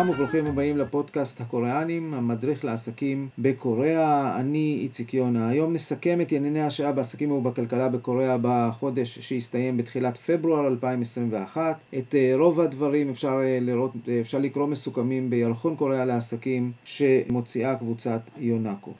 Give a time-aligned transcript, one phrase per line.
[0.00, 4.36] שלום וברוכים הבאים לפודקאסט הקוריאנים, המדריך לעסקים בקוריאה.
[4.40, 5.48] אני איציק יונה.
[5.48, 11.78] היום נסכם את ענייני השעה בעסקים ובכלכלה בקוריאה בחודש שהסתיים בתחילת פברואר 2021.
[11.98, 17.76] את אה, רוב הדברים אפשר, אה, לראות, אה, אפשר לקרוא מסוכמים בירחון קוריאה לעסקים שמוציאה
[17.76, 18.92] קבוצת יונאקו.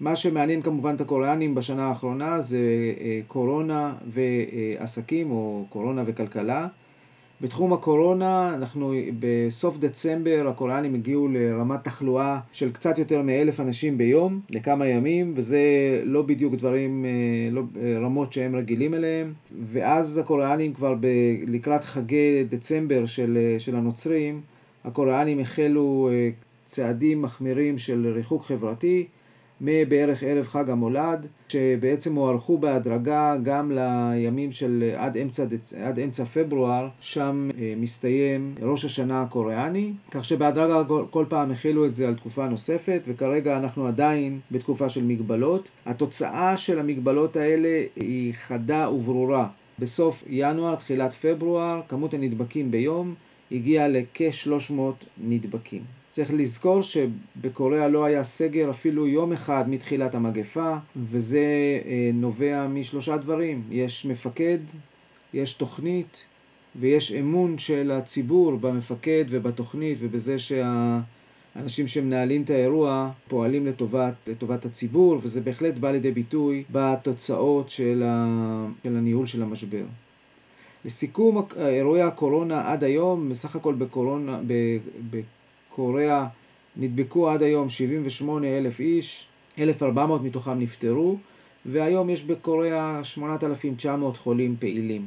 [0.00, 2.60] מה שמעניין כמובן את הקוריאנים בשנה האחרונה זה
[3.28, 6.68] קורונה ועסקים או קורונה וכלכלה.
[7.42, 14.40] בתחום הקורונה, אנחנו בסוף דצמבר הקוריאנים הגיעו לרמת תחלואה של קצת יותר מאלף אנשים ביום
[14.50, 15.60] לכמה ימים, וזה
[16.04, 17.10] לא בדיוק דברים, אה,
[17.50, 19.32] לא, אה, רמות שהם רגילים אליהם.
[19.72, 21.06] ואז הקוריאנים כבר ב,
[21.46, 24.40] לקראת חגי דצמבר של, אה, של הנוצרים,
[24.84, 26.10] הקוריאנים החלו
[26.64, 29.06] צעדים מחמירים של ריחוק חברתי.
[29.62, 35.44] מבערך ערב חג המולד, שבעצם הוארכו בהדרגה גם לימים של עד אמצע,
[35.84, 41.94] עד אמצע פברואר, שם אה, מסתיים ראש השנה הקוריאני, כך שבהדרגה כל פעם החילו את
[41.94, 45.68] זה על תקופה נוספת, וכרגע אנחנו עדיין בתקופה של מגבלות.
[45.86, 49.48] התוצאה של המגבלות האלה היא חדה וברורה.
[49.78, 53.14] בסוף ינואר, תחילת פברואר, כמות הנדבקים ביום
[53.52, 54.72] הגיעה לכ-300
[55.18, 56.01] נדבקים.
[56.12, 61.40] צריך לזכור שבקוריאה לא היה סגר אפילו יום אחד מתחילת המגפה, וזה
[61.84, 63.62] אה, נובע משלושה דברים.
[63.70, 64.58] יש מפקד,
[65.34, 66.16] יש תוכנית,
[66.80, 75.20] ויש אמון של הציבור במפקד ובתוכנית ובזה שהאנשים שמנהלים את האירוע פועלים לטובת, לטובת הציבור,
[75.22, 79.84] וזה בהחלט בא לידי ביטוי בתוצאות של, ה, של הניהול של המשבר.
[80.84, 84.40] לסיכום אירועי הקורונה עד היום, בסך הכל בקורונה,
[85.72, 86.26] בקוריאה
[86.76, 89.26] נדבקו עד היום 78 אלף איש,
[89.58, 91.16] 1,400 מתוכם נפטרו,
[91.66, 95.06] והיום יש בקוריאה 8,900 חולים פעילים.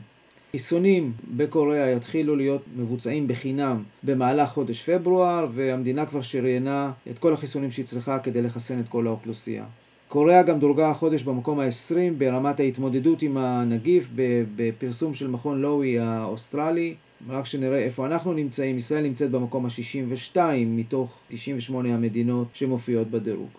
[0.52, 7.72] חיסונים בקוריאה יתחילו להיות מבוצעים בחינם במהלך חודש פברואר, והמדינה כבר שריינה את כל החיסונים
[7.72, 9.66] שהיא צריכה כדי לחסן את כל האוכלוסייה.
[10.08, 14.10] קוריאה גם דורגה החודש במקום ה-20 ברמת ההתמודדות עם הנגיף
[14.56, 16.96] בפרסום של מכון לואווי האוסטרלי.
[17.30, 20.38] רק שנראה איפה אנחנו נמצאים, ישראל נמצאת במקום ה-62
[20.68, 23.50] מתוך 98 המדינות שמופיעות בדירוג.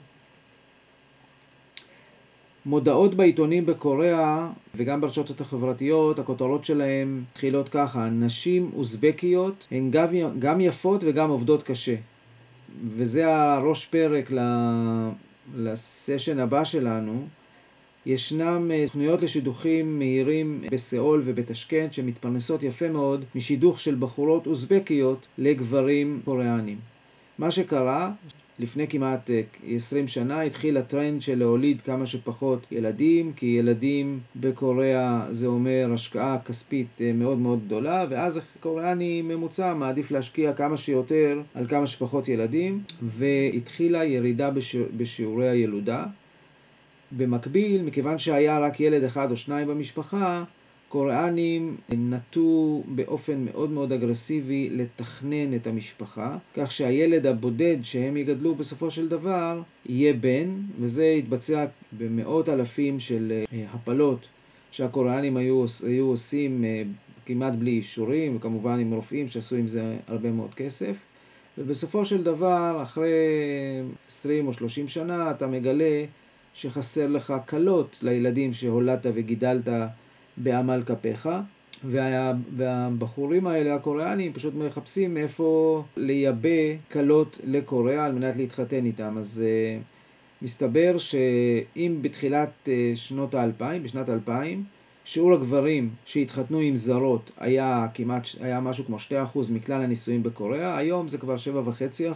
[2.67, 9.91] מודעות בעיתונים בקוריאה וגם ברשתות החברתיות, הכותרות שלהם מתחילות ככה: נשים אוזבקיות הן
[10.39, 11.95] גם יפות וגם עובדות קשה.
[12.97, 14.31] וזה הראש פרק
[15.57, 17.27] לסשן הבא שלנו,
[18.07, 26.21] ישנם אה, תוכניות לשידוכים מהירים בסיאול ובטשקנט שמתפרנסות יפה מאוד משידוך של בחורות אוזבקיות לגברים
[26.25, 26.79] קוריאנים.
[27.39, 28.13] מה שקרה,
[28.59, 29.31] לפני כמעט
[29.69, 35.91] 20 אה, שנה התחיל הטרנד של להוליד כמה שפחות ילדים, כי ילדים בקוריאה זה אומר
[35.95, 41.87] השקעה כספית אה, מאוד מאוד גדולה, ואז קוריאני ממוצע מעדיף להשקיע כמה שיותר על כמה
[41.87, 44.51] שפחות ילדים, והתחילה ירידה
[44.97, 46.05] בשיעורי הילודה.
[47.13, 50.45] במקביל, מכיוון שהיה רק ילד אחד או שניים במשפחה,
[50.89, 58.91] קוריאנים נטו באופן מאוד מאוד אגרסיבי לתכנן את המשפחה, כך שהילד הבודד שהם יגדלו בסופו
[58.91, 60.49] של דבר יהיה בן,
[60.81, 61.65] וזה יתבצע
[61.99, 64.21] במאות אלפים של אה, הפלות
[64.71, 66.83] שהקוריאנים היו, היו עושים אה,
[67.27, 70.97] כמעט בלי אישורים, וכמובן עם רופאים שעשו עם זה הרבה מאוד כסף.
[71.59, 73.13] ובסופו של דבר, אחרי
[74.09, 76.05] 20 או 30 שנה, אתה מגלה
[76.57, 79.69] שחסר לך כלות לילדים שהולדת וגידלת
[80.37, 81.29] בעמל כפיך,
[81.85, 86.49] וה, והבחורים האלה, הקוריאנים, פשוט מחפשים מאיפה לייבא
[86.93, 89.19] כלות לקוריאה על מנת להתחתן איתם.
[89.19, 89.83] אז uh,
[90.43, 94.65] מסתבר שאם בתחילת uh, שנות האלפיים, בשנת 2000,
[95.09, 98.97] שיעור הגברים שהתחתנו עם זרות היה כמעט, היה משהו כמו
[99.35, 101.37] 2% מכלל הנישואים בקוריאה, היום זה כבר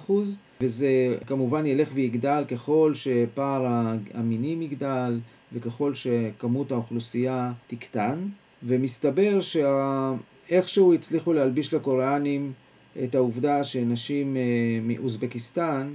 [0.06, 0.12] 7.5%
[0.60, 0.88] וזה
[1.26, 3.66] כמובן ילך ויגדל ככל שפער
[4.14, 5.18] המינים יגדל
[5.52, 8.18] וככל שכמות האוכלוסייה תקטן
[8.62, 12.52] ומסתבר שאיכשהו הצליחו להלביש לקוריאנים
[13.04, 14.42] את העובדה שנשים אה,
[14.82, 15.90] מאוזבקיסטן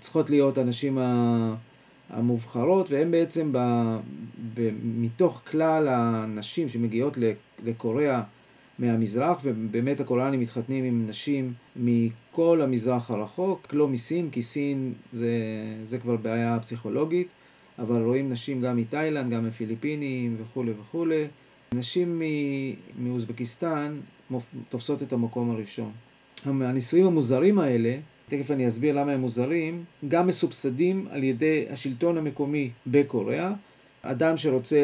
[0.00, 0.98] צריכות להיות הנשים
[2.10, 3.58] המובחרות, והן בעצם ב,
[4.54, 7.18] ב, מתוך כלל הנשים שמגיעות
[7.64, 8.22] לקוריאה
[8.78, 15.30] מהמזרח, ובאמת הקוריאנים מתחתנים עם נשים מכל המזרח הרחוק, לא מסין, כי סין זה,
[15.84, 17.28] זה כבר בעיה פסיכולוגית,
[17.78, 21.26] אבל רואים נשים גם מתאילנד, גם מפיליפינים וכולי וכולי.
[21.74, 22.22] נשים
[22.98, 23.96] מאוזבקיסטן
[24.68, 25.90] תופסות את המקום הראשון.
[26.46, 27.96] הנישואים המוזרים האלה
[28.28, 33.52] תכף אני אסביר למה הם מוזרים, גם מסובסדים על ידי השלטון המקומי בקוריאה,
[34.02, 34.78] אדם שרוצה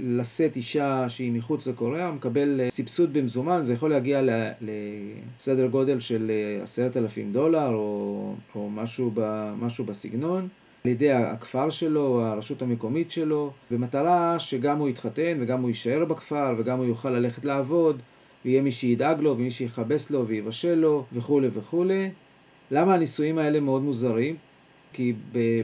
[0.00, 4.22] לשאת אישה שהיא מחוץ לקוריאה מקבל סבסוד במזומן, זה יכול להגיע
[4.60, 6.30] לסדר גודל של
[6.62, 10.48] עשרת אלפים דולר או, או משהו, ב, משהו בסגנון.
[10.84, 16.54] על ידי הכפר שלו, הרשות המקומית שלו, במטרה שגם הוא יתחתן וגם הוא יישאר בכפר
[16.58, 18.00] וגם הוא יוכל ללכת לעבוד
[18.44, 22.10] ויהיה מי שידאג לו ומי שיכבס לו ויבשל לו וכולי וכולי.
[22.70, 24.36] למה הנישואים האלה מאוד מוזרים?
[24.92, 25.12] כי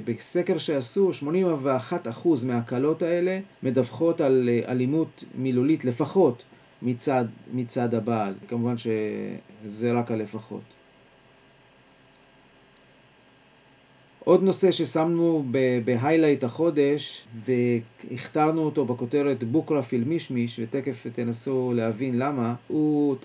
[0.04, 6.42] בסקר שעשו, 81% מהקלות האלה מדווחות על אלימות מילולית לפחות
[6.82, 8.34] מצד, מצד הבעל.
[8.48, 10.62] כמובן שזה רק הלפחות.
[14.24, 15.44] עוד נושא ששמנו
[15.84, 23.16] בהיילייט החודש והכתרנו אותו בכותרת בוקרה פיל מישמיש ותכף תנסו להבין למה הוא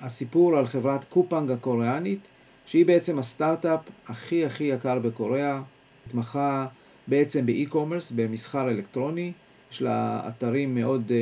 [0.00, 2.20] הסיפור על חברת קופנג הקוריאנית
[2.66, 5.62] שהיא בעצם הסטארט-אפ הכי הכי יקר בקוריאה,
[6.06, 6.66] התמחה
[7.06, 9.32] בעצם באי-קומרס, במסחר אלקטרוני,
[9.72, 11.12] יש לה אתרים מאוד,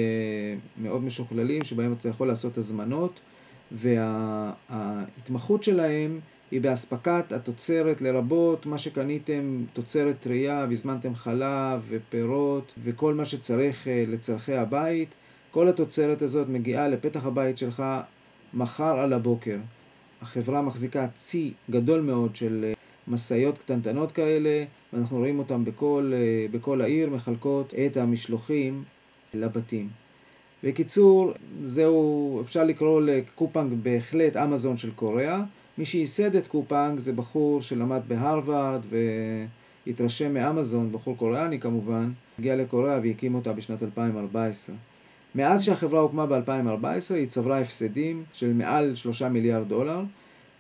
[0.83, 3.21] מאוד משוכללים שבהם אתה יכול לעשות הזמנות
[3.73, 6.21] וההתמחות שלהם
[6.51, 14.55] היא באספקת התוצרת לרבות מה שקניתם תוצרת טרייה והזמנתם חלב ופירות וכל מה שצריך לצרכי
[14.55, 15.09] הבית.
[15.51, 17.83] כל התוצרת הזאת מגיעה לפתח הבית שלך
[18.55, 19.57] מחר על הבוקר.
[20.23, 22.73] החברה מחזיקה צי גדול מאוד של
[23.09, 26.13] משאיות קטנטנות כאלה ואנחנו רואים אותן בכל,
[26.51, 28.85] בכל העיר מחלקות את המשלוחים
[29.35, 29.89] לבתים.
[30.65, 31.33] בקיצור,
[31.65, 35.43] זהו, אפשר לקרוא לקופנג בהחלט אמזון של קוריאה
[35.79, 38.81] מי שייסד את קופנג זה בחור שלמד בהרווארד
[39.87, 44.77] והתרשם מאמזון, בחור קוריאני כמובן, הגיע לקוריאה והקים אותה בשנת 2014.
[45.35, 50.01] מאז שהחברה הוקמה ב-2014 היא צברה הפסדים של מעל 3 מיליארד דולר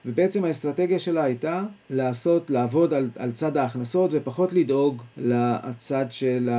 [0.06, 6.50] ובעצם האסטרטגיה שלה הייתה לעשות, לעבוד על, על צד ההכנסות ופחות לדאוג לצד של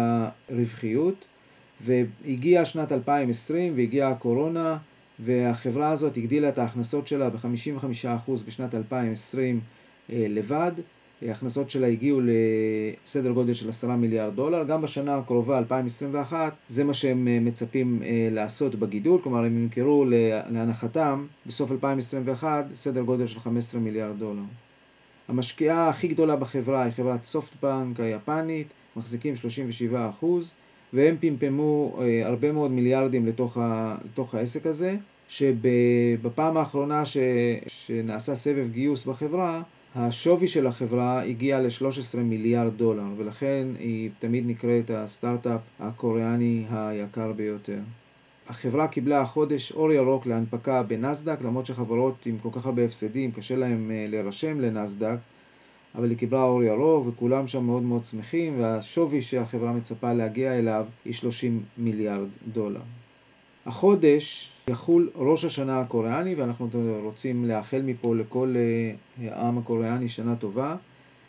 [0.50, 1.26] הרווחיות
[1.86, 4.78] והגיעה שנת 2020 והגיעה הקורונה
[5.20, 9.60] והחברה הזאת הגדילה את ההכנסות שלה ב-55% בשנת 2020
[10.10, 10.72] לבד.
[11.22, 14.64] ההכנסות שלה הגיעו לסדר גודל של 10 מיליארד דולר.
[14.64, 18.02] גם בשנה הקרובה, 2021, זה מה שהם מצפים
[18.32, 20.06] לעשות בגידול, כלומר הם ימכרו
[20.50, 24.42] להנחתם בסוף 2021 סדר גודל של 15 מיליארד דולר.
[25.28, 30.52] המשקיעה הכי גדולה בחברה היא חברת סופטבנק היפנית, מחזיקים 37 אחוז.
[30.94, 34.96] והם פמפמו הרבה מאוד מיליארדים לתוך, ה, לתוך העסק הזה,
[35.28, 37.18] שבפעם האחרונה ש,
[37.68, 39.62] שנעשה סבב גיוס בחברה,
[39.96, 47.80] השווי של החברה הגיע ל-13 מיליארד דולר, ולכן היא תמיד נקראת הסטארט-אפ הקוריאני היקר ביותר.
[48.48, 53.56] החברה קיבלה החודש אור ירוק להנפקה בנסדק, למרות שחברות עם כל כך הרבה הפסדים, קשה
[53.56, 55.18] להם להירשם לנסדק,
[55.96, 60.86] אבל היא קיבלה אור ירוק וכולם שם מאוד מאוד שמחים והשווי שהחברה מצפה להגיע אליו
[61.06, 62.82] היא 30 מיליארד דולר.
[63.66, 66.70] החודש יחול ראש השנה הקוריאני ואנחנו
[67.04, 68.56] רוצים לאחל מפה לכל
[69.22, 70.76] העם הקוריאני שנה טובה.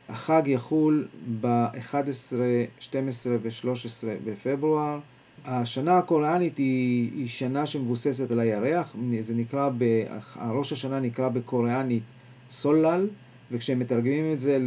[0.09, 1.09] החג יחול
[1.41, 2.35] ב-11,
[2.81, 4.99] 12 ו-13 בפברואר.
[5.45, 10.05] השנה הקוריאנית היא, היא שנה שמבוססת על הירח, זה נקרא, ב,
[10.51, 12.03] ראש השנה נקרא בקוריאנית
[12.51, 13.07] סולל,
[13.51, 14.59] וכשהם מתרגמים את זה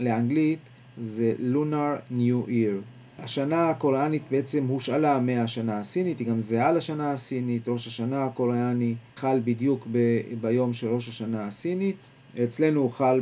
[0.00, 0.58] לאנגלית
[1.02, 2.97] זה Lunar New Year.
[3.18, 9.40] השנה הקוריאנית בעצם הושאלה מהשנה הסינית, היא גם זהה לשנה הסינית, ראש השנה הקוריאני חל
[9.44, 11.96] בדיוק ב- ביום של ראש השנה הסינית.
[12.44, 13.20] אצלנו הוא חל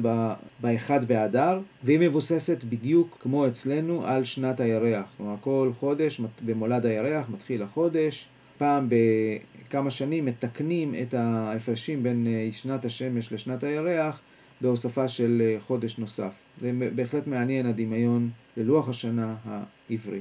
[0.62, 5.06] ב-1 באדר, והיא מבוססת בדיוק כמו אצלנו על שנת הירח.
[5.16, 12.84] כלומר, כל חודש במולד הירח מתחיל החודש, פעם בכמה שנים מתקנים את ההפרשים בין שנת
[12.84, 14.20] השמש לשנת הירח
[14.60, 16.45] בהוספה של חודש נוסף.
[16.60, 20.20] זה בהחלט מעניין הדמיון ללוח השנה העברי.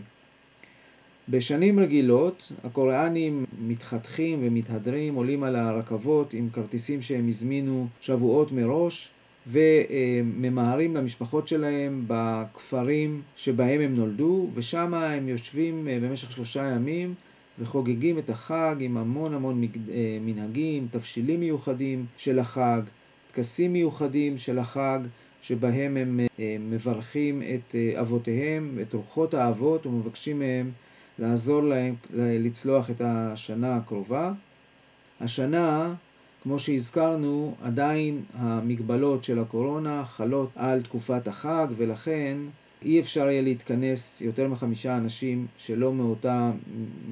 [1.30, 9.10] בשנים רגילות הקוריאנים מתחתכים ומתהדרים, עולים על הרכבות עם כרטיסים שהם הזמינו שבועות מראש
[9.48, 17.14] וממהרים למשפחות שלהם בכפרים שבהם הם נולדו ושם הם יושבים במשך שלושה ימים
[17.60, 19.64] וחוגגים את החג עם המון המון
[20.22, 22.82] מנהגים, תבשילים מיוחדים של החג,
[23.32, 25.00] טקסים מיוחדים של החג
[25.48, 26.20] שבהם הם
[26.60, 30.72] מברכים את אבותיהם, את רוחות האבות ומבקשים מהם
[31.20, 34.34] לעזור להם לצלוח את השנה הקרובה.
[35.22, 35.94] השנה,
[36.44, 42.38] כמו שהזכרנו, עדיין המגבלות של הקורונה חלות על תקופת החג ולכן
[42.82, 46.52] אי אפשר יהיה להתכנס יותר מחמישה אנשים שלא מאותה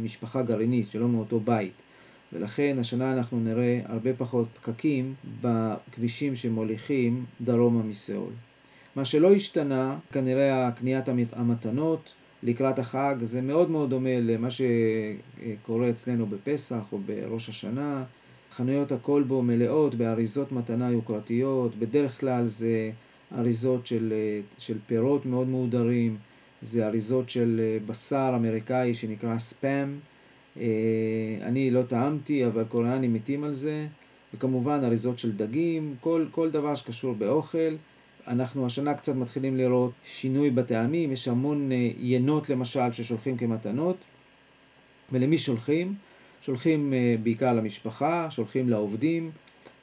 [0.03, 1.73] משפחה גרעינית, שלא מאותו בית.
[2.33, 8.31] ולכן השנה אנחנו נראה הרבה פחות פקקים בכבישים שמוליכים דרומה מסיאול.
[8.95, 12.13] מה שלא השתנה, כנראה קניית המתנות
[12.43, 18.03] לקראת החג, זה מאוד מאוד דומה למה שקורה אצלנו בפסח או בראש השנה.
[18.51, 22.91] חנויות הכל בו מלאות באריזות מתנה יוקרתיות, בדרך כלל זה
[23.37, 24.13] אריזות של,
[24.57, 26.17] של פירות מאוד מהודרים,
[26.61, 29.99] זה אריזות של בשר אמריקאי שנקרא ספאם.
[31.41, 33.87] אני לא טעמתי, אבל קוריאנים מתים על זה,
[34.33, 37.75] וכמובן אריזות של דגים, כל, כל דבר שקשור באוכל.
[38.27, 41.69] אנחנו השנה קצת מתחילים לראות שינוי בטעמים, יש המון
[41.99, 43.97] ינות למשל ששולחים כמתנות,
[45.11, 45.93] ולמי שולחים?
[46.41, 46.93] שולחים
[47.23, 49.31] בעיקר למשפחה, שולחים לעובדים,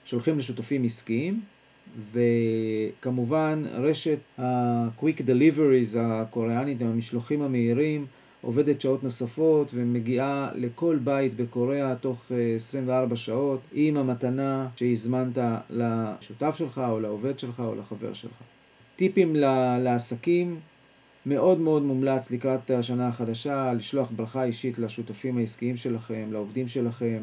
[0.04, 1.40] שולחים לשותפים עסקיים,
[2.12, 8.06] וכמובן רשת ה-Quick Deliveries הקוריאנית, המשלוחים המהירים,
[8.42, 15.38] עובדת שעות נוספות ומגיעה לכל בית בקוריאה תוך 24 שעות עם המתנה שהזמנת
[15.70, 18.32] לשותף שלך או לעובד שלך או לחבר שלך.
[18.96, 19.36] טיפים
[19.78, 20.60] לעסקים,
[21.26, 27.22] מאוד מאוד מומלץ לקראת השנה החדשה לשלוח ברכה אישית לשותפים העסקיים שלכם, לעובדים שלכם,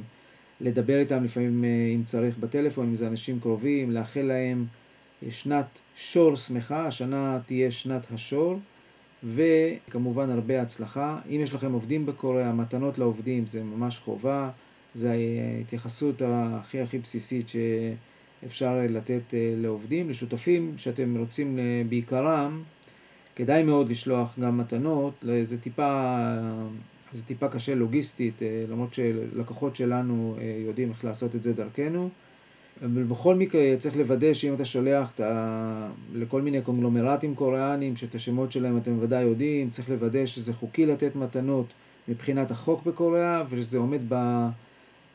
[0.62, 1.64] לדבר איתם לפעמים
[1.96, 4.66] אם צריך בטלפון, אם זה אנשים קרובים, לאחל להם
[5.30, 8.60] שנת שור שמחה, השנה תהיה שנת השור.
[9.24, 11.20] וכמובן הרבה הצלחה.
[11.30, 14.50] אם יש לכם עובדים בקוריאה, מתנות לעובדים זה ממש חובה,
[14.96, 20.10] זה ההתייחסות הכי הכי בסיסית שאפשר לתת לעובדים.
[20.10, 21.60] לשותפים שאתם רוצים
[21.90, 22.64] בעיקרם,
[23.36, 26.14] כדאי מאוד לשלוח גם מתנות, זה טיפה,
[27.12, 32.10] זה טיפה קשה לוגיסטית, למרות שלקוחות שלנו יודעים איך לעשות את זה דרכנו.
[32.86, 38.52] אבל בכל מקרה צריך לוודא שאם אתה שולח אתה, לכל מיני קונגלומרטים קוריאנים שאת השמות
[38.52, 41.66] שלהם אתם ודאי יודעים, צריך לוודא שזה חוקי לתת מתנות
[42.08, 44.48] מבחינת החוק בקוריאה ושזה עומד ב,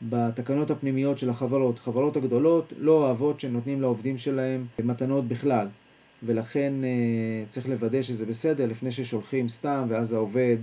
[0.01, 1.79] בתקנות הפנימיות של החברות.
[1.79, 5.67] חברות הגדולות לא אוהבות שנותנים לעובדים שלהם מתנות בכלל
[6.23, 6.73] ולכן
[7.49, 10.57] צריך לוודא שזה בסדר לפני ששולחים סתם ואז העובד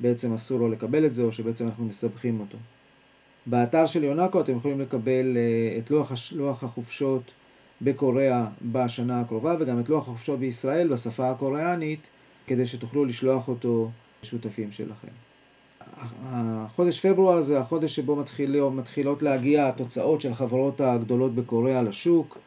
[0.00, 2.58] בעצם אסור לו לקבל את זה או שבעצם אנחנו מסבכים אותו.
[3.46, 5.36] באתר של יונקו אתם יכולים לקבל
[5.78, 7.22] את לוח, לוח החופשות
[7.82, 12.00] בקוריאה בשנה הקרובה וגם את לוח החופשות בישראל בשפה הקוריאנית
[12.46, 13.90] כדי שתוכלו לשלוח אותו
[14.22, 15.08] לשותפים שלכם.
[16.24, 22.38] החודש פברואר זה החודש שבו מתחיל, מתחילות להגיע התוצאות של החברות הגדולות בקוריאה לשוק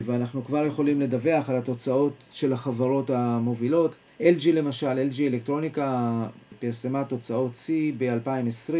[0.00, 3.96] ואנחנו כבר יכולים לדווח על התוצאות של החברות המובילות.
[4.20, 6.26] LG למשל, LG אלקטרוניקה
[6.60, 8.72] פרסמה תוצאות C ב-2020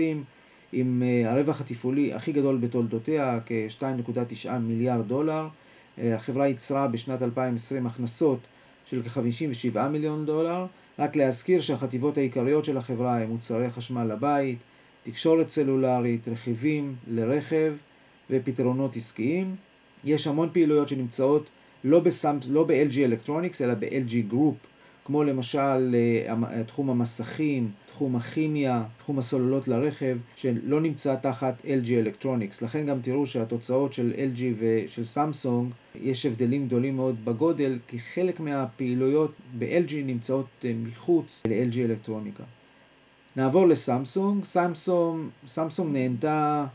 [0.73, 5.49] עם הרווח התפעולי הכי גדול בתולדותיה, כ-2.9 מיליארד דולר.
[5.99, 8.39] החברה ייצרה בשנת 2020 הכנסות
[8.87, 10.67] של כ-57 מיליון דולר.
[10.99, 14.59] רק להזכיר שהחטיבות העיקריות של החברה הם מוצרי חשמל לבית,
[15.05, 17.75] תקשורת סלולרית, רכיבים לרכב
[18.31, 19.57] ופתרונות עסקיים.
[20.05, 21.47] יש המון פעילויות שנמצאות
[21.85, 24.67] לא, בסמפ, לא ב-LG Electronics אלא ב-LG Group,
[25.09, 25.95] כמו למשל
[26.67, 32.65] תחום המסכים, תחום הכימיה, תחום הסוללות לרכב, שלא נמצא תחת LG Electronics.
[32.65, 38.41] לכן גם תראו שהתוצאות של LG ושל סמסונג, יש הבדלים גדולים מאוד בגודל, כי חלק
[38.41, 42.45] מהפעילויות ב-LG נמצאות מחוץ ל-LG אלקטרוניקה.
[43.37, 44.45] נעבור לסמסונג.
[44.45, 46.67] סמסונג, סמסונג נהנתה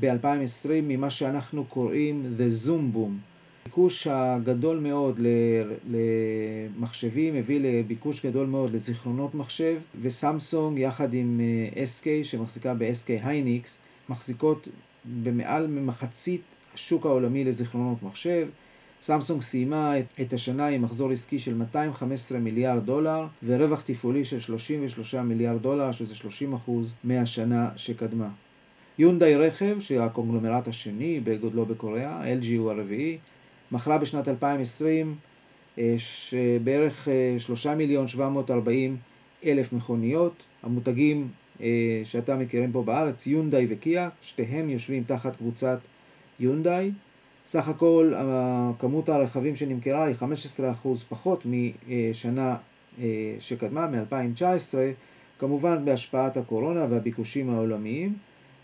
[0.00, 3.35] ב-2020 ממה שאנחנו קוראים The Zoom Boom.
[3.66, 5.20] הביקוש הגדול מאוד
[5.90, 11.40] למחשבים הביא לביקוש גדול מאוד לזיכרונות מחשב וסמסונג יחד עם
[11.74, 14.68] SK שמחזיקה ב-SK הייניקס מחזיקות
[15.22, 16.40] במעל ממחצית
[16.74, 18.48] השוק העולמי לזיכרונות מחשב.
[19.02, 25.14] סמסונג סיימה את השנה עם מחזור עסקי של 215 מיליארד דולר ורווח תפעולי של 33
[25.14, 26.14] מיליארד דולר שזה
[26.66, 26.70] 30%
[27.04, 28.28] מהשנה שקדמה.
[28.98, 33.18] יונדאי רכב, שהיא הקונגלומרט השני בגודלו בקוריאה, LG הוא הרביעי,
[33.72, 35.14] מכרה בשנת 2020
[36.64, 37.08] בערך
[37.38, 38.96] 3 מיליון 740
[39.44, 40.42] אלף מכוניות.
[40.62, 41.28] המותגים
[42.04, 45.78] שאתם מכירים פה בארץ, יונדאי וקיה, שתיהם יושבים תחת קבוצת
[46.40, 46.90] יונדאי.
[47.46, 48.12] סך הכל
[48.78, 50.14] כמות הרכבים שנמכרה היא
[50.84, 52.56] 15% פחות משנה
[53.40, 54.74] שקדמה, מ-2019,
[55.38, 58.14] כמובן בהשפעת הקורונה והביקושים העולמיים.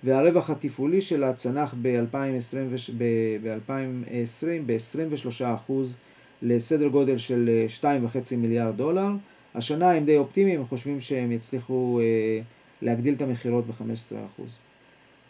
[0.04, 3.02] והרווח התפעולי שלה צנח ב-2020
[4.66, 5.72] ב-23%
[6.42, 7.86] לסדר גודל של 2.5
[8.36, 9.08] מיליארד דולר.
[9.54, 12.00] השנה הם די אופטימיים, הם חושבים שהם יצליחו
[12.82, 14.42] להגדיל את המכירות ב-15%.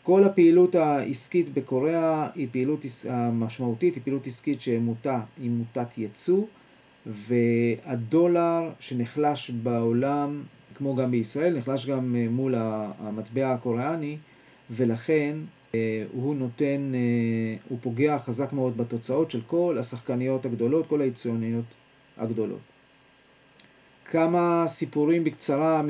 [0.02, 2.84] כל הפעילות העסקית בקוריאה היא פעילות
[3.32, 6.44] משמעותית, היא פעילות עסקית שמוטה, היא מוטת ייצוא,
[7.06, 10.42] והדולר שנחלש בעולם,
[10.74, 14.16] כמו גם בישראל, נחלש גם מול המטבע הקוריאני,
[14.72, 15.36] ולכן
[16.12, 16.92] הוא נותן,
[17.68, 21.64] הוא פוגע חזק מאוד בתוצאות של כל השחקניות הגדולות, כל היצואניות
[22.18, 22.60] הגדולות.
[24.04, 25.82] כמה סיפורים בקצרה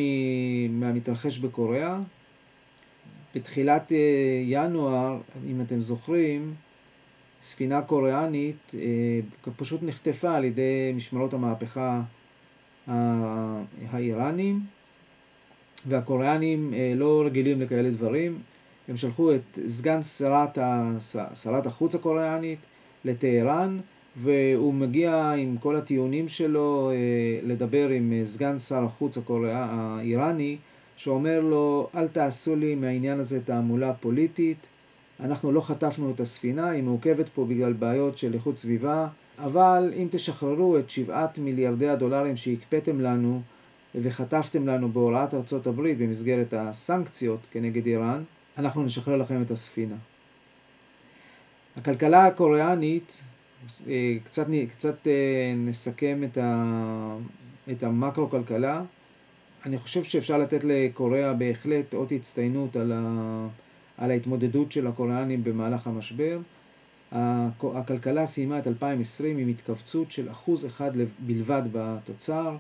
[0.71, 1.99] מהמתרחש בקוריאה.
[3.35, 3.93] בתחילת
[4.45, 6.55] ינואר, אם אתם זוכרים,
[7.43, 8.75] ספינה קוריאנית
[9.57, 12.03] פשוט נחטפה על ידי משמרות המהפכה
[13.91, 14.61] האיראנים,
[15.87, 18.39] והקוריאנים לא רגילים לכאלה דברים.
[18.89, 20.59] הם שלחו את סגן שרת,
[21.35, 22.59] שרת החוץ הקוריאנית
[23.05, 23.79] לטהרן,
[24.17, 26.91] והוא מגיע עם כל הטיעונים שלו
[27.43, 30.57] לדבר עם סגן שר החוץ הקוריאה, האיראני,
[30.97, 34.59] שאומר לו, אל תעשו לי מהעניין הזה תעמולה פוליטית,
[35.21, 39.09] אנחנו לא חטפנו את הספינה, היא מעוכבת פה בגלל בעיות של איכות סביבה,
[39.39, 43.41] אבל אם תשחררו את שבעת מיליארדי הדולרים שהקפאתם לנו
[43.95, 48.23] וחטפתם לנו בהוראת ארצות הברית במסגרת הסנקציות כנגד איראן,
[48.59, 49.97] אנחנו נשחרר לכם את הספינה.
[51.77, 53.21] הכלכלה הקוריאנית,
[54.25, 55.07] קצת, קצת
[55.57, 57.17] נסכם את, ה,
[57.71, 58.83] את המקרו-כלכלה.
[59.67, 63.47] אני חושב שאפשר לתת לקוריאה בהחלט אות הצטיינות על, ה,
[63.99, 66.39] על ההתמודדות של הקוריאנים במהלך המשבר.
[67.63, 72.57] הכלכלה סיימה את 2020 עם התכווצות של אחוז אחד בלבד בתוצר.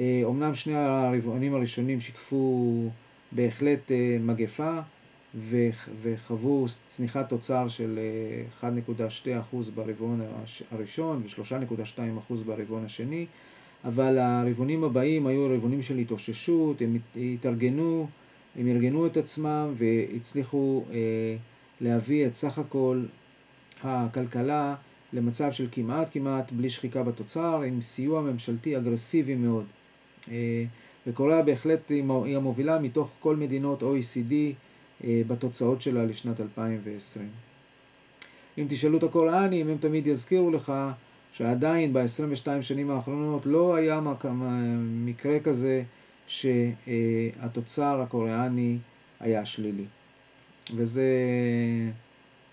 [0.00, 2.90] אומנם שני הרבעונים הראשונים שיקפו
[3.32, 3.90] בהחלט
[4.20, 4.80] מגפה
[6.02, 7.98] וחוו צניחת תוצר של
[8.60, 8.66] 1.2%
[9.74, 10.20] ברבעון
[10.70, 13.26] הראשון ו-3.2% ברבעון השני,
[13.84, 18.06] אבל הרבעונים הבאים היו רבעונים של התאוששות, הם התארגנו,
[18.56, 20.84] הם ארגנו את עצמם והצליחו
[21.80, 23.02] להביא את סך הכל
[23.82, 24.74] הכלכלה
[25.12, 29.64] למצב של כמעט כמעט בלי שחיקה בתוצר, עם סיוע ממשלתי אגרסיבי מאוד.
[31.06, 34.32] וקוריאה בהחלט היא המובילה מתוך כל מדינות OECD
[35.00, 37.28] בתוצאות שלה לשנת 2020.
[38.58, 40.72] אם תשאלו את הקוריאנים, הם תמיד יזכירו לך
[41.32, 44.00] שעדיין ב-22 שנים האחרונות לא היה
[44.80, 45.82] מקרה כזה
[46.26, 48.78] שהתוצר הקוריאני
[49.20, 49.84] היה שלילי.
[50.76, 51.04] וזה,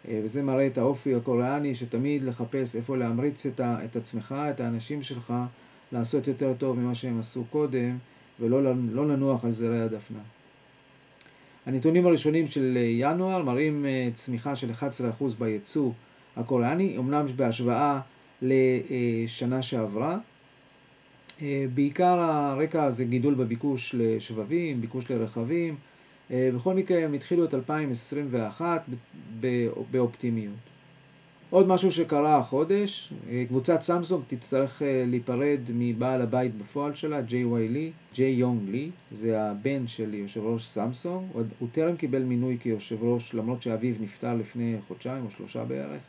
[0.05, 5.03] וזה מראה את האופי הקוריאני שתמיד לחפש איפה להמריץ את, ה, את עצמך, את האנשים
[5.03, 5.33] שלך,
[5.91, 7.97] לעשות יותר טוב ממה שהם עשו קודם,
[8.39, 10.19] ולא לא לנוח על זרי הדפנה.
[11.65, 14.83] הנתונים הראשונים של ינואר מראים צמיחה של 11%
[15.39, 15.91] בייצוא
[16.37, 17.99] הקוריאני, אמנם בהשוואה
[18.41, 20.17] לשנה שעברה.
[21.73, 25.75] בעיקר הרקע זה גידול בביקוש לשבבים, ביקוש לרכבים.
[26.31, 28.85] בכל מקרה הם התחילו את 2021
[29.91, 30.70] באופטימיות.
[31.51, 33.13] עוד משהו שקרה החודש,
[33.47, 39.41] קבוצת סמסונג תצטרך להיפרד מבעל הבית בפועל שלה, ג'יי וואי לי, ג'יי יונג לי, זה
[39.41, 41.27] הבן של יושב ראש סמסונג,
[41.59, 46.01] הוא טרם קיבל מינוי כיושב ראש למרות שאביו נפטר לפני חודשיים או שלושה בערך.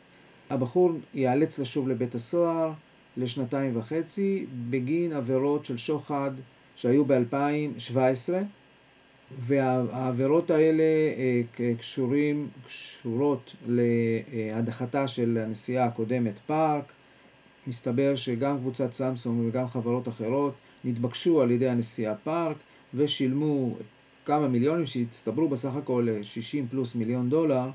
[0.49, 2.71] הבחור ייאלץ לשוב לבית הסוהר
[3.17, 6.31] לשנתיים וחצי בגין עבירות של שוחד
[6.75, 8.33] שהיו ב-2017
[9.39, 10.83] והעבירות האלה
[11.79, 16.91] קשורים, קשורות להדחתה של הנשיאה הקודמת פארק.
[17.67, 22.57] מסתבר שגם קבוצת סמסונג וגם חברות אחרות נתבקשו על ידי הנשיאה פארק
[22.93, 23.75] ושילמו
[24.25, 27.69] כמה מיליונים שהצטברו בסך הכל 60 פלוס מיליון דולר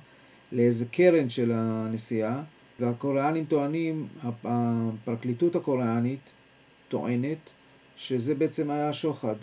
[0.53, 2.43] לאיזה קרן של הנשיאה
[2.81, 6.21] והקוריאנים טוענים, הפרקליטות הקוריאנית
[6.89, 7.39] טוענת
[7.97, 9.35] שזה בעצם היה שוחד.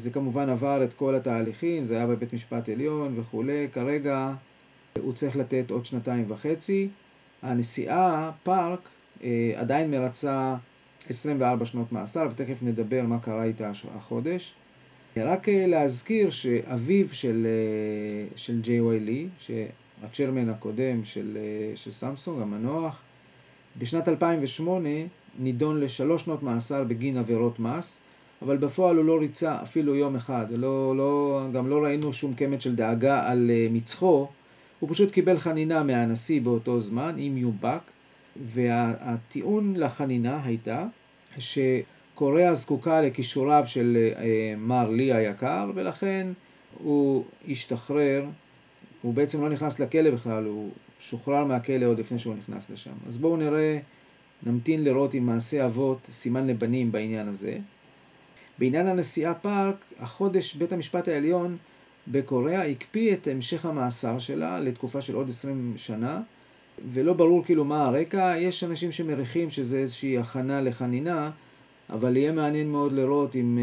[0.00, 4.32] זה כמובן עבר את כל התהליכים, זה היה בבית משפט עליון וכולי, כרגע
[5.02, 6.88] הוא צריך לתת עוד שנתיים וחצי.
[7.42, 8.88] הנשיאה, פארק,
[9.56, 10.54] עדיין מרצה
[11.08, 14.54] 24 שנות מאסר, ותכף נדבר מה קרה איתה החודש.
[15.16, 17.46] רק להזכיר שאביו של,
[18.36, 19.26] של ג'יי וואי לי,
[20.02, 21.38] הצ'רמן הקודם של,
[21.74, 23.00] של סמסונג, המנוח,
[23.78, 24.88] בשנת 2008
[25.38, 28.00] נידון לשלוש שנות מאסר בגין עבירות מס,
[28.42, 32.60] אבל בפועל הוא לא ריצה אפילו יום אחד, לא, לא, גם לא ראינו שום קמט
[32.60, 34.28] של דאגה על מצחו,
[34.80, 37.80] הוא פשוט קיבל חנינה מהנשיא באותו זמן עם יובק,
[38.54, 40.86] והטיעון לחנינה הייתה
[41.38, 43.96] שקוריאה זקוקה לכישוריו של
[44.56, 46.26] מר לי היקר, ולכן
[46.78, 48.24] הוא השתחרר,
[49.02, 50.70] הוא בעצם לא נכנס לכלא בכלל, הוא
[51.00, 52.92] שוחרר מהכלא עוד לפני שהוא נכנס לשם.
[53.08, 53.78] אז בואו נראה,
[54.42, 57.58] נמתין לראות עם מעשה אבות סימן לבנים בעניין הזה.
[58.58, 61.56] בעניין הנשיאה פארק, החודש בית המשפט העליון
[62.08, 66.20] בקוריאה הקפיא את המשך המאסר שלה לתקופה של עוד 20 שנה,
[66.92, 71.30] ולא ברור כאילו מה הרקע, יש אנשים שמריחים שזה איזושהי הכנה לחנינה,
[71.90, 73.58] אבל יהיה מעניין מאוד לראות אם,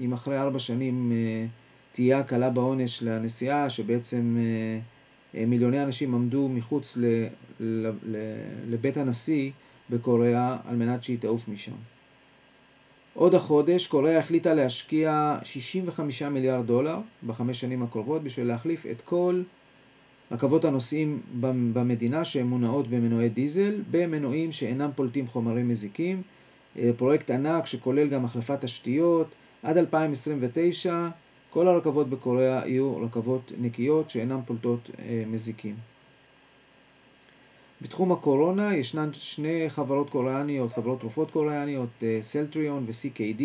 [0.00, 1.12] אם אחרי ארבע שנים
[1.92, 4.36] תהיה הקלה בעונש לנשיאה, שבעצם
[5.34, 7.04] מיליוני אנשים עמדו מחוץ ל,
[7.60, 8.16] ל, ל,
[8.68, 9.50] לבית הנשיא
[9.90, 11.72] בקוריאה על מנת שהיא תעוף משם.
[13.14, 19.42] עוד החודש קוריאה החליטה להשקיע 65 מיליארד דולר בחמש שנים הקרובות בשביל להחליף את כל
[20.30, 21.20] רכבות הנוסעים
[21.72, 26.22] במדינה שהן מונעות במנועי דיזל במנועים שאינם פולטים חומרים מזיקים.
[26.78, 29.26] אה, פרויקט ענק שכולל גם החלפת תשתיות.
[29.62, 31.08] עד 2029
[31.50, 35.74] כל הרכבות בקוריאה יהיו רכבות נקיות שאינן פולטות אה, מזיקים.
[37.82, 41.88] בתחום הקורונה ישנן שני חברות קוריאניות, חברות תרופות קוריאניות,
[42.20, 43.42] סלטריון ו-CKD,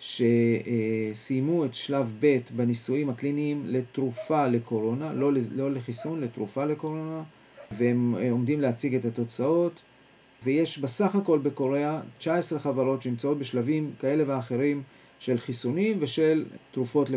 [0.00, 7.22] שסיימו את שלב ב' בניסויים הקליניים לתרופה לקורונה, לא, לא לחיסון, לתרופה לקורונה,
[7.78, 9.72] והם אה, עומדים להציג את התוצאות,
[10.44, 14.82] ויש בסך הכל בקוריאה 19 חברות שנמצאות בשלבים כאלה ואחרים
[15.18, 17.08] של חיסונים ושל תרופות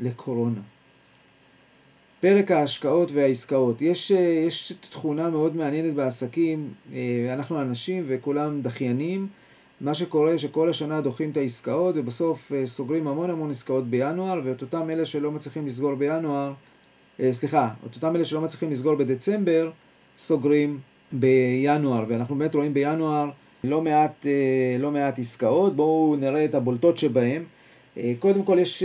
[0.00, 0.60] לקורונה.
[2.20, 3.82] פרק ההשקעות והעסקאות.
[3.82, 9.26] יש, אה, יש תכונה מאוד מעניינת בעסקים, אה, אנחנו אנשים וכולם דחיינים.
[9.80, 14.62] מה שקורה שכל השנה דוחים את העסקאות ובסוף אה, סוגרים המון המון עסקאות בינואר ואת
[14.62, 16.52] אותם אלה שלא מצליחים לסגור בינואר,
[17.30, 19.70] סליחה, את אותם אלה שלא מצליחים לסגור בדצמבר,
[20.18, 20.78] סוגרים
[21.12, 23.30] בינואר ואנחנו באמת רואים בינואר
[23.64, 24.26] לא מעט,
[24.78, 27.44] לא מעט עסקאות, בואו נראה את הבולטות שבהם.
[28.18, 28.82] קודם כל יש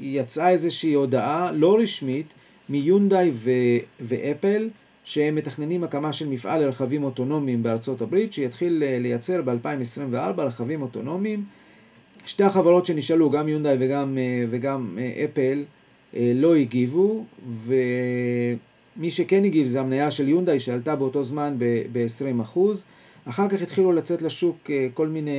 [0.00, 2.26] יצאה איזושהי הודעה לא רשמית
[2.68, 3.50] מיונדאי ו-
[4.00, 4.68] ואפל
[5.04, 11.44] שהם מתכננים הקמה של מפעל לרכבים אוטונומיים בארצות הברית שיתחיל אה, לייצר ב-2024 רכבים אוטונומיים.
[12.26, 15.64] שתי החברות שנשאלו, גם יונדאי וגם, אה, וגם אה, אפל,
[16.14, 17.24] לא הגיבו
[17.66, 21.54] ומי שכן הגיב זה המניה של יונדאי שעלתה באותו זמן
[21.92, 22.58] ב-20%.
[23.24, 25.30] אחר כך התחילו לצאת לשוק כל מיני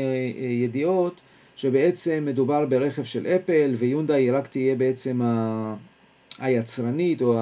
[0.63, 1.13] ידיעות
[1.57, 5.75] שבעצם מדובר ברכב של אפל ויונדאי רק תהיה בעצם ה...
[6.39, 7.35] היצרנית או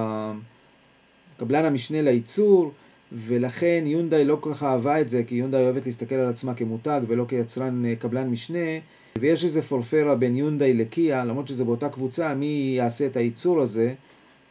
[1.37, 2.71] קבלן המשנה לייצור
[3.11, 7.01] ולכן יונדאי לא כל כך אהבה את זה כי יונדאי אוהבת להסתכל על עצמה כמותג
[7.07, 8.79] ולא כיצרן אה, קבלן משנה
[9.19, 13.61] ויש איזה פור פרה בין יונדאי לקיה למרות שזה באותה קבוצה מי יעשה את הייצור
[13.61, 13.93] הזה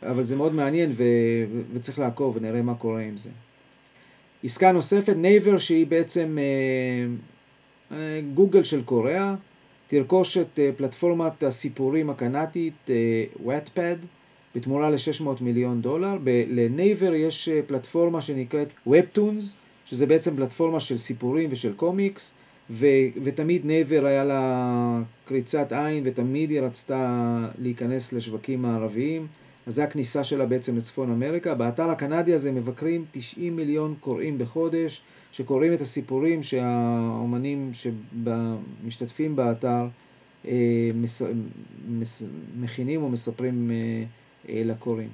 [0.03, 1.05] אבל זה מאוד מעניין ו...
[1.74, 3.31] וצריך לעקוב ונראה מה קורה עם זה.
[4.44, 7.07] עסקה נוספת, נייבר שהיא בעצם אה,
[7.96, 9.35] אה, גוגל של קוריאה
[9.88, 14.07] תרכוש את אה, פלטפורמת הסיפורים הקנדית אה, Wattpad
[14.55, 16.16] בתמורה ל-600 מיליון דולר.
[16.49, 19.44] לנייבר יש אה, פלטפורמה שנקראת Webtoons,
[19.87, 22.35] שזה בעצם פלטפורמה של סיפורים ושל קומיקס,
[22.70, 22.87] ו-
[23.25, 29.27] ותמיד נייבר היה לה קריצת עין ותמיד היא רצתה להיכנס לשווקים מערביים.
[29.66, 31.55] אז זו הכניסה שלה בעצם לצפון אמריקה.
[31.55, 35.03] באתר הקנדי הזה מבקרים 90 מיליון קוראים בחודש.
[35.35, 37.70] שקוראים את הסיפורים שהאומנים
[38.83, 39.87] שמשתתפים באתר
[40.48, 41.22] אה, מס,
[41.88, 42.22] מס,
[42.61, 44.05] מכינים או מספרים אה,
[44.48, 45.09] אה, לקוראים.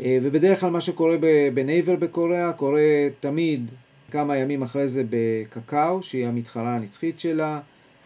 [0.00, 1.16] ובדרך כלל מה שקורה
[1.54, 3.70] בנייבר בקוריאה קורה תמיד
[4.10, 7.60] כמה ימים אחרי זה בקקאו, שהיא המתחרה הנצחית שלה.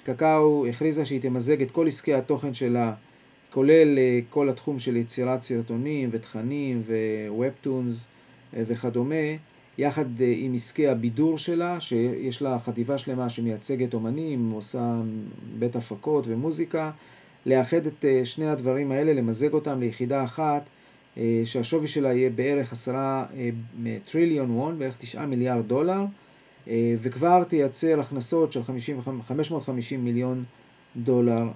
[0.05, 2.95] קקאו הכריזה שהיא תמזג את כל עסקי התוכן שלה,
[3.53, 3.99] כולל
[4.31, 6.83] כל התחום של יצירת סרטונים ותכנים
[7.29, 8.07] ווובטונס
[8.55, 9.15] וכדומה,
[9.79, 15.01] יחד אה, עם עסקי הבידור שלה, שיש לה חטיבה שלמה שמייצגת אומנים, עושה
[15.59, 16.91] בית הפקות ומוזיקה,
[17.47, 20.63] לאחד את אה, שני הדברים האלה, למזג אותם ליחידה אחת,
[21.19, 23.27] אה, שהשווי שלה יהיה בערך עשרה
[24.13, 26.05] טריליון וון, בערך תשעה מיליארד דולר,
[27.03, 30.45] וכבר תייצר הכנסות של 50, 550 מיליון
[30.97, 31.49] דולר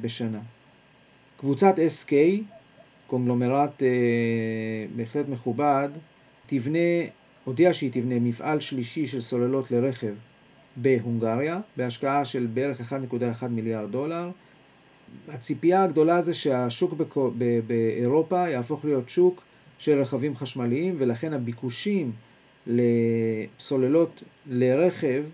[0.00, 0.38] בשנה.
[1.40, 2.12] קבוצת SK,
[3.06, 3.82] קונגלומרט
[4.96, 5.88] בהחלט מכובד,
[6.46, 6.78] תבנה
[7.44, 10.14] הודיעה שהיא תבנה מפעל שלישי של סוללות לרכב
[10.76, 14.30] בהונגריה, בהשקעה של בערך 1.1 מיליארד דולר.
[15.28, 19.42] הציפייה הגדולה זה שהשוק בקו, ב, באירופה יהפוך להיות שוק
[19.78, 22.12] של רכבים חשמליים, ולכן הביקושים
[22.66, 25.24] לסוללות לרכב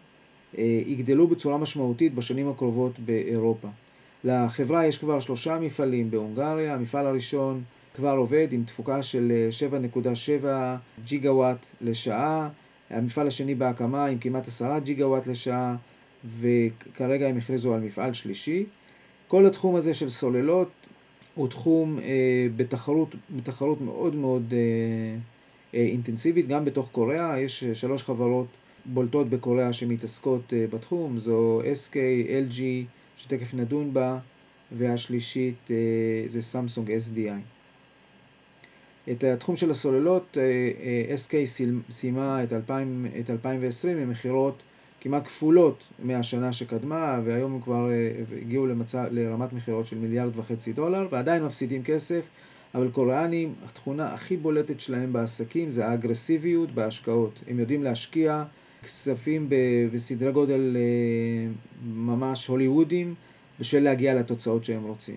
[0.58, 3.68] אה, יגדלו בצורה משמעותית בשנים הקרובות באירופה.
[4.24, 7.62] לחברה יש כבר שלושה מפעלים בהונגריה, המפעל הראשון
[7.94, 12.48] כבר עובד עם תפוקה של 7.7 אה, ג'יגה וואט לשעה,
[12.90, 15.76] המפעל השני בהקמה עם כמעט 10 ג'יגה וואט לשעה,
[16.40, 18.64] וכרגע הם הכריזו על מפעל שלישי.
[19.28, 20.70] כל התחום הזה של סוללות
[21.34, 24.58] הוא תחום אה, בתחרות, בתחרות מאוד מאוד אה,
[25.74, 28.46] אה, אינטנסיבית, גם בתוך קוריאה, יש אה, שלוש חברות
[28.84, 31.94] בולטות בקוריאה שמתעסקות אה, בתחום, זו SK,
[32.50, 32.60] LG,
[33.16, 34.18] שתכף נדון בה,
[34.78, 35.76] והשלישית אה,
[36.26, 37.40] זה סמסונג SDI.
[39.10, 41.34] את התחום של הסוללות, אה, אה, SK
[41.90, 44.62] סיימה את, 2000, את 2020 עם מכירות
[45.00, 47.88] כמעט כפולות מהשנה שקדמה, והיום הם כבר
[48.42, 52.22] הגיעו למצא, לרמת מכירות של מיליארד וחצי דולר, ועדיין מפסידים כסף,
[52.74, 57.40] אבל קוריאנים, התכונה הכי בולטת שלהם בעסקים זה האגרסיביות בהשקעות.
[57.48, 58.44] הם יודעים להשקיע
[58.84, 59.48] כספים
[59.92, 60.76] בסדרי גודל
[61.94, 63.14] ממש הוליוודיים
[63.60, 65.16] בשביל להגיע לתוצאות שהם רוצים.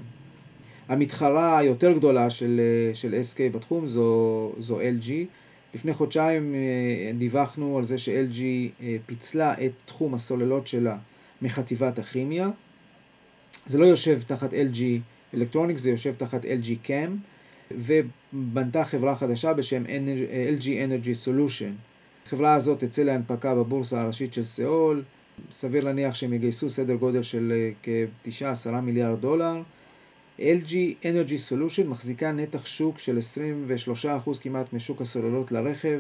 [0.88, 2.62] המתחרה היותר גדולה של,
[2.94, 5.12] של SK בתחום זו, זו LG.
[5.76, 6.56] לפני חודשיים
[7.18, 8.42] דיווחנו על זה ש-LG
[9.06, 10.98] פיצלה את תחום הסוללות שלה
[11.42, 12.50] מחטיבת הכימיה.
[13.66, 14.82] זה לא יושב תחת LG
[15.34, 17.10] אלקטרוניקס, זה יושב תחת LG Chem,
[17.72, 19.84] ובנתה חברה חדשה בשם
[20.58, 21.97] LG Energy Solution.
[22.28, 25.04] החברה הזאת תצא להנפקה בבורסה הראשית של סאול,
[25.52, 29.62] סביר להניח שהם יגייסו סדר גודל של כ-9-10 מיליארד דולר.
[30.40, 30.72] LG
[31.04, 33.20] Energy Solution מחזיקה נתח שוק של
[34.28, 36.00] 23% כמעט משוק הסוללות לרכב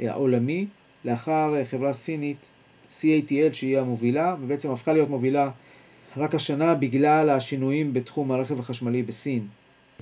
[0.00, 0.66] העולמי,
[1.04, 2.38] לאחר חברה סינית
[2.90, 5.50] CATL שהיא המובילה, ובעצם הפכה להיות מובילה
[6.16, 9.46] רק השנה בגלל השינויים בתחום הרכב החשמלי בסין.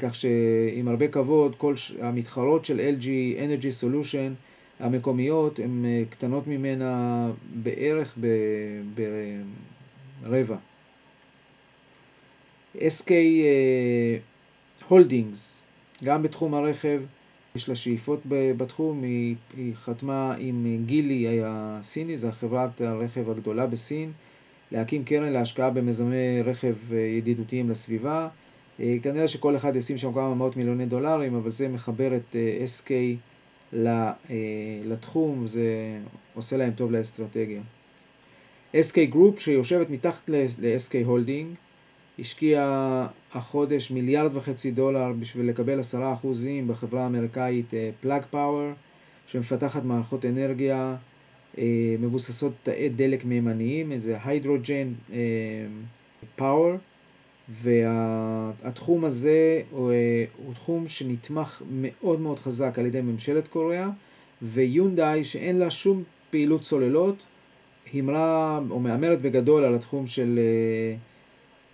[0.01, 3.05] כך שעם הרבה כבוד, כל המתחרות של LG
[3.38, 7.31] Energy Solution המקומיות הן קטנות ממנה
[7.62, 8.19] בערך
[10.23, 10.57] ברבע.
[12.77, 13.11] SK
[14.89, 15.53] הולדינגס,
[16.05, 17.03] גם בתחום הרכב,
[17.57, 24.12] יש לה שאיפות בתחום, היא, היא חתמה עם גילי הסיני, זו חברת הרכב הגדולה בסין,
[24.73, 28.29] להקים קרן להשקעה במיזמי רכב ידידותיים לסביבה.
[28.79, 32.91] כנראה שכל אחד ישים שם כמה מאות מיליוני דולרים, אבל זה מחבר את SK
[34.85, 35.99] לתחום, זה
[36.35, 37.61] עושה להם טוב לאסטרטגיה.
[38.75, 41.57] SK Group שיושבת מתחת ל-SK Holding,
[42.19, 48.71] השקיע החודש מיליארד וחצי דולר בשביל לקבל עשרה אחוזים בחברה האמריקאית פלאג פאוור,
[49.27, 50.97] שמפתחת מערכות אנרגיה
[51.99, 54.93] מבוססות תאי דלק מימניים, איזה היידרוג'ן
[56.37, 56.75] פאוור,
[57.49, 59.93] והתחום הזה הוא,
[60.37, 63.89] הוא תחום שנתמך מאוד מאוד חזק על ידי ממשלת קוריאה,
[64.43, 67.17] ויונדאי שאין לה שום פעילות צוללות,
[67.93, 70.41] הימרה או מהמרת בגדול על התחום של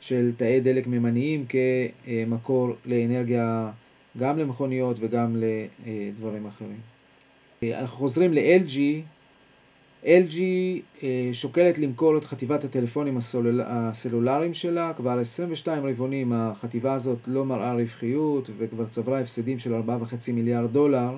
[0.00, 3.70] של תאי דלק מימניים כמקור לאנרגיה
[4.18, 5.36] גם למכוניות וגם
[5.86, 6.80] לדברים אחרים.
[7.62, 8.78] אנחנו חוזרים ל-LG,
[10.04, 10.34] LG
[11.32, 13.60] שוקלת למכור את חטיבת הטלפונים הסלול...
[13.64, 20.32] הסלולריים שלה, כבר 22 רבעונים החטיבה הזאת לא מראה רווחיות וכבר צברה הפסדים של 4.5
[20.32, 21.10] מיליארד דולר,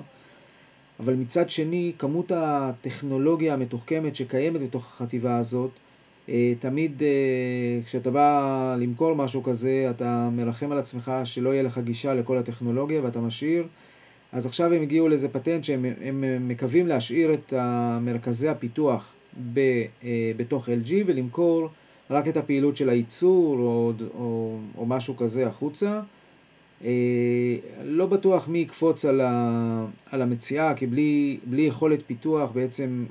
[0.99, 5.71] אבל מצד שני כמות הטכנולוגיה המתוחכמת שקיימת בתוך החטיבה הזאת
[6.59, 7.01] תמיד
[7.85, 13.03] כשאתה בא למכור משהו כזה, אתה מרחם על עצמך שלא יהיה לך גישה לכל הטכנולוגיה
[13.03, 13.67] ואתה משאיר.
[14.35, 17.53] אז עכשיו הם הגיעו לאיזה פטנט שהם מקווים להשאיר את
[18.01, 19.13] מרכזי הפיתוח
[20.37, 21.69] בתוך LG ולמכור
[22.09, 26.01] רק את הפעילות של הייצור או, או, או משהו כזה החוצה.
[27.83, 33.05] לא בטוח מי יקפוץ על, ה, על המציאה, כי בלי, בלי יכולת פיתוח בעצם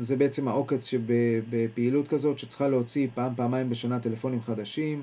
[0.00, 5.02] זה בעצם העוקץ שבפעילות כזאת שצריכה להוציא פעם, פעמיים בשנה טלפונים חדשים.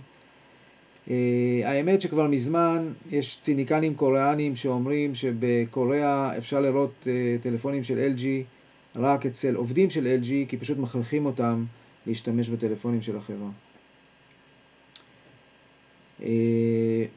[1.64, 7.08] האמת שכבר מזמן יש ציניקנים קוריאנים שאומרים שבקוריאה אפשר לראות
[7.42, 8.24] טלפונים של LG
[8.96, 11.66] רק אצל עובדים של LG, כי פשוט מכריחים אותם
[12.08, 13.50] להשתמש בטלפונים של החברה.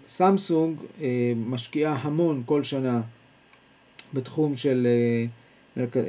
[0.08, 0.76] סמסונג
[1.46, 3.00] משקיעה המון כל שנה
[4.14, 4.86] בתחום של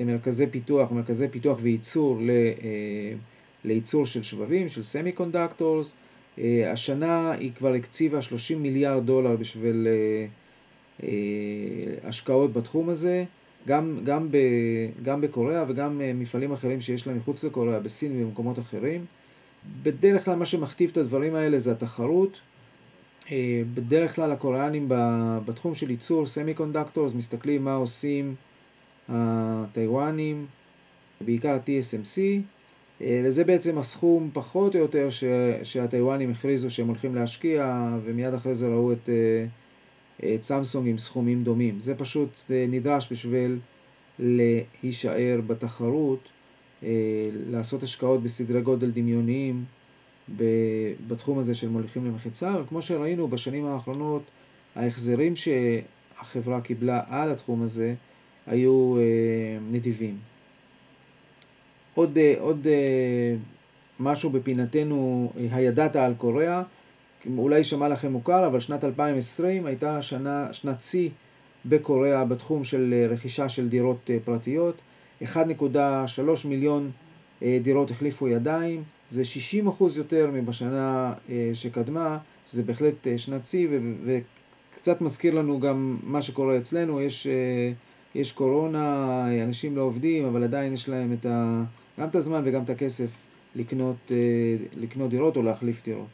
[0.05, 2.19] מרכזי פיתוח, מרכזי פיתוח וייצור
[3.63, 5.91] לייצור של שבבים, של semiconductors.
[6.65, 9.87] השנה היא כבר הקציבה 30 מיליארד דולר בשביל
[12.03, 13.23] השקעות בתחום הזה,
[13.67, 14.37] גם, גם, ב,
[15.03, 19.05] גם בקוריאה וגם מפעלים אחרים שיש להם מחוץ לקוריאה, בסין ובמקומות אחרים.
[19.83, 22.37] בדרך כלל מה שמכתיב את הדברים האלה זה התחרות.
[23.73, 24.85] בדרך כלל הקוריאנים
[25.45, 28.35] בתחום של ייצור semiconductors מסתכלים מה עושים
[29.09, 30.45] הטיוואנים,
[31.21, 32.19] בעיקר TSMC,
[33.01, 35.23] וזה בעצם הסכום פחות או יותר ש,
[35.63, 39.09] שהטיוואנים הכריזו שהם הולכים להשקיע, ומיד אחרי זה ראו את,
[40.17, 41.79] את סמסונג עם סכומים דומים.
[41.79, 43.59] זה פשוט נדרש בשביל
[44.19, 46.29] להישאר בתחרות,
[47.49, 49.63] לעשות השקעות בסדרי גודל דמיוניים
[51.07, 54.23] בתחום הזה של מוליכים למחיצה, וכמו שראינו בשנים האחרונות,
[54.75, 57.93] ההחזרים שהחברה קיבלה על התחום הזה
[58.47, 58.95] היו
[59.71, 60.17] נדיבים.
[61.97, 62.67] עוד, עוד
[63.99, 66.63] משהו בפינתנו, הידעת על קוריאה,
[67.37, 71.09] אולי יישמע לכם מוכר, אבל שנת 2020 הייתה שנה, שנת שיא
[71.65, 74.75] בקוריאה בתחום של רכישה של דירות פרטיות.
[75.23, 75.27] 1.3
[76.45, 76.91] מיליון
[77.41, 81.13] דירות החליפו ידיים, זה 60 אחוז יותר מבשנה
[81.53, 82.17] שקדמה,
[82.51, 83.67] שזה בהחלט שנת שיא,
[84.05, 87.27] וקצת מזכיר לנו גם מה שקורה אצלנו, יש
[88.15, 91.25] יש קורונה, אנשים לא עובדים, אבל עדיין יש להם את
[91.99, 93.11] גם את הזמן וגם את הכסף
[93.55, 94.11] לקנות,
[94.77, 96.07] לקנות דירות או להחליף דירות.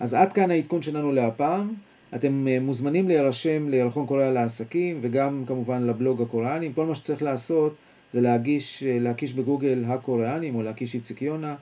[0.00, 1.74] אז עד כאן העדכון שלנו להפעם.
[2.14, 6.72] אתם מוזמנים להירשם לירחון קוריאה לעסקים וגם כמובן לבלוג הקוריאנים.
[6.72, 7.74] כל מה שצריך לעשות
[8.12, 11.54] זה להגיש, להקיש בגוגל הקוריאנים או להקיש איציק יונה.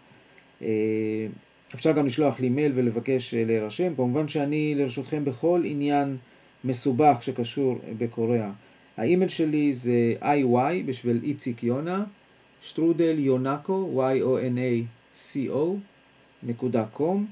[1.75, 3.95] אפשר גם לשלוח לי מייל ולבקש להירשם.
[3.95, 6.17] כמובן שאני לרשותכם בכל עניין
[6.65, 8.51] מסובך שקשור בקוריאה.
[8.97, 12.05] האימייל שלי זה iy בשביל איציק יונה,
[12.63, 15.59] שטרודל יונקו, y-o-n-a-c-o,
[16.43, 17.27] נקודה קום.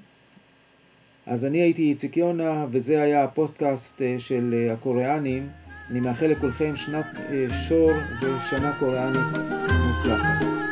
[1.26, 5.48] אז אני הייתי איציק יונה, וזה היה הפודקאסט של הקוריאנים.
[5.90, 7.06] אני מאחל לכולכם שנת
[7.68, 9.26] שור ושנה קוריאנית
[9.88, 10.67] מוצלחת.